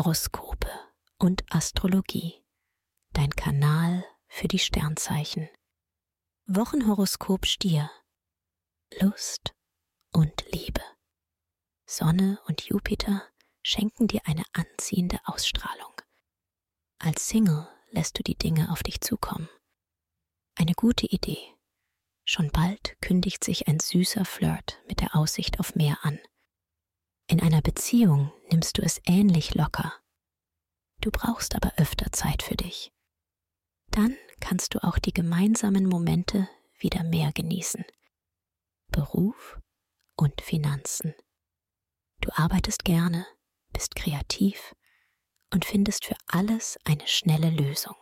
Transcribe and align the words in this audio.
Horoskope 0.00 0.70
und 1.18 1.44
Astrologie. 1.50 2.42
Dein 3.12 3.28
Kanal 3.28 4.02
für 4.28 4.48
die 4.48 4.58
Sternzeichen. 4.58 5.50
Wochenhoroskop 6.46 7.44
Stier. 7.44 7.90
Lust 8.98 9.54
und 10.10 10.42
Liebe. 10.52 10.80
Sonne 11.84 12.40
und 12.46 12.62
Jupiter 12.62 13.28
schenken 13.62 14.08
dir 14.08 14.22
eine 14.24 14.44
anziehende 14.54 15.18
Ausstrahlung. 15.26 15.92
Als 16.98 17.28
Single 17.28 17.68
lässt 17.90 18.18
du 18.18 18.22
die 18.22 18.38
Dinge 18.38 18.72
auf 18.72 18.82
dich 18.82 19.02
zukommen. 19.02 19.50
Eine 20.54 20.72
gute 20.72 21.08
Idee. 21.08 21.54
Schon 22.24 22.50
bald 22.50 22.96
kündigt 23.02 23.44
sich 23.44 23.68
ein 23.68 23.80
süßer 23.80 24.24
Flirt 24.24 24.80
mit 24.88 25.02
der 25.02 25.14
Aussicht 25.14 25.60
auf 25.60 25.74
mehr 25.74 25.98
an. 26.06 26.18
In 27.30 27.40
einer 27.40 27.62
Beziehung 27.62 28.32
nimmst 28.50 28.76
du 28.76 28.82
es 28.82 29.00
ähnlich 29.06 29.54
locker. 29.54 29.94
Du 31.00 31.12
brauchst 31.12 31.54
aber 31.54 31.72
öfter 31.76 32.10
Zeit 32.10 32.42
für 32.42 32.56
dich. 32.56 32.90
Dann 33.92 34.16
kannst 34.40 34.74
du 34.74 34.82
auch 34.82 34.98
die 34.98 35.12
gemeinsamen 35.12 35.86
Momente 35.86 36.48
wieder 36.76 37.04
mehr 37.04 37.30
genießen. 37.30 37.84
Beruf 38.88 39.60
und 40.16 40.40
Finanzen. 40.40 41.14
Du 42.20 42.30
arbeitest 42.32 42.84
gerne, 42.84 43.24
bist 43.72 43.94
kreativ 43.94 44.74
und 45.52 45.64
findest 45.64 46.06
für 46.06 46.16
alles 46.26 46.80
eine 46.82 47.06
schnelle 47.06 47.50
Lösung. 47.50 47.94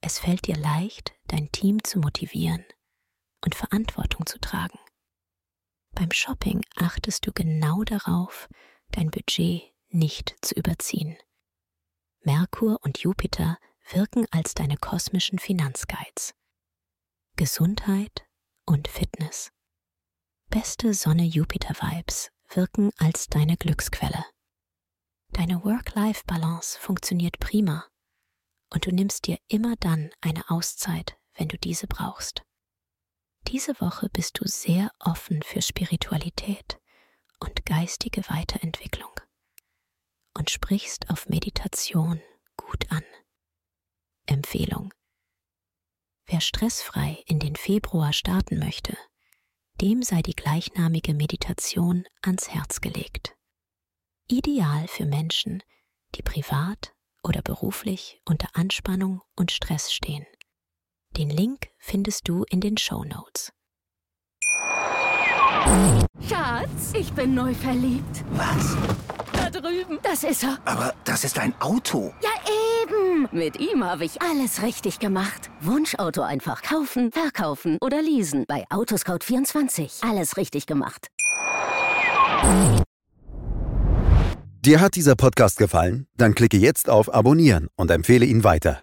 Es 0.00 0.18
fällt 0.18 0.46
dir 0.46 0.56
leicht, 0.56 1.12
dein 1.26 1.52
Team 1.52 1.84
zu 1.84 1.98
motivieren 1.98 2.64
und 3.44 3.54
Verantwortung 3.54 4.24
zu 4.24 4.38
tragen. 4.40 4.78
Beim 5.94 6.10
Shopping 6.10 6.64
achtest 6.76 7.26
du 7.26 7.32
genau 7.32 7.84
darauf, 7.84 8.48
dein 8.90 9.10
Budget 9.10 9.72
nicht 9.90 10.34
zu 10.40 10.54
überziehen. 10.54 11.16
Merkur 12.22 12.80
und 12.82 12.98
Jupiter 12.98 13.58
wirken 13.92 14.26
als 14.32 14.54
deine 14.54 14.76
kosmischen 14.76 15.38
Finanzguides. 15.38 16.34
Gesundheit 17.36 18.26
und 18.66 18.88
Fitness. 18.88 19.50
Beste 20.50 20.94
Sonne-Jupiter-Vibes 20.94 22.30
wirken 22.48 22.90
als 22.98 23.28
deine 23.28 23.56
Glücksquelle. 23.56 24.24
Deine 25.32 25.64
Work-Life-Balance 25.64 26.78
funktioniert 26.78 27.38
prima 27.38 27.86
und 28.72 28.86
du 28.86 28.90
nimmst 28.90 29.26
dir 29.26 29.38
immer 29.48 29.76
dann 29.76 30.10
eine 30.20 30.48
Auszeit, 30.50 31.18
wenn 31.34 31.48
du 31.48 31.58
diese 31.58 31.86
brauchst. 31.86 32.42
Diese 33.54 33.80
Woche 33.80 34.08
bist 34.08 34.40
du 34.40 34.48
sehr 34.48 34.90
offen 34.98 35.40
für 35.44 35.62
Spiritualität 35.62 36.80
und 37.38 37.64
geistige 37.64 38.28
Weiterentwicklung 38.28 39.12
und 40.36 40.50
sprichst 40.50 41.08
auf 41.08 41.28
Meditation 41.28 42.20
gut 42.56 42.90
an. 42.90 43.04
Empfehlung. 44.26 44.92
Wer 46.26 46.40
stressfrei 46.40 47.22
in 47.26 47.38
den 47.38 47.54
Februar 47.54 48.12
starten 48.12 48.58
möchte, 48.58 48.98
dem 49.80 50.02
sei 50.02 50.20
die 50.20 50.34
gleichnamige 50.34 51.14
Meditation 51.14 52.06
ans 52.22 52.48
Herz 52.48 52.80
gelegt. 52.80 53.36
Ideal 54.26 54.88
für 54.88 55.06
Menschen, 55.06 55.62
die 56.16 56.22
privat 56.22 56.92
oder 57.22 57.40
beruflich 57.40 58.20
unter 58.24 58.48
Anspannung 58.54 59.22
und 59.36 59.52
Stress 59.52 59.92
stehen. 59.92 60.26
Den 61.16 61.30
Link 61.30 61.68
findest 61.78 62.26
du 62.26 62.44
in 62.50 62.60
den 62.60 62.76
Show 62.76 63.04
Notes. 63.04 63.52
Schatz, 66.28 66.92
ich 66.92 67.12
bin 67.12 67.34
neu 67.34 67.54
verliebt. 67.54 68.24
Was? 68.32 68.76
Da 69.32 69.48
drüben. 69.48 70.00
Das 70.02 70.24
ist 70.24 70.42
er. 70.42 70.58
Aber 70.64 70.92
das 71.04 71.22
ist 71.22 71.38
ein 71.38 71.54
Auto. 71.60 72.12
Ja, 72.20 72.30
eben. 72.82 73.28
Mit 73.30 73.60
ihm 73.60 73.84
habe 73.84 74.04
ich 74.04 74.20
alles 74.22 74.62
richtig 74.62 74.98
gemacht. 74.98 75.50
Wunschauto 75.60 76.22
einfach 76.22 76.62
kaufen, 76.62 77.12
verkaufen 77.12 77.78
oder 77.80 78.02
leasen. 78.02 78.44
Bei 78.48 78.64
Autoscout24. 78.70 80.08
Alles 80.08 80.36
richtig 80.36 80.66
gemacht. 80.66 81.06
Dir 84.64 84.80
hat 84.80 84.96
dieser 84.96 85.14
Podcast 85.14 85.58
gefallen? 85.58 86.08
Dann 86.16 86.34
klicke 86.34 86.56
jetzt 86.56 86.88
auf 86.90 87.14
Abonnieren 87.14 87.68
und 87.76 87.92
empfehle 87.92 88.26
ihn 88.26 88.42
weiter. 88.42 88.82